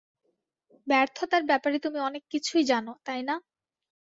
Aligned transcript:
ব্যর্থতার 0.87 1.43
ব্যাপারে 1.43 1.77
তুমি 1.79 1.99
অনেক 1.99 2.23
কিছুই 2.33 2.63
জানো, 2.71 2.91
তাই 3.05 3.21
না? 3.23 3.35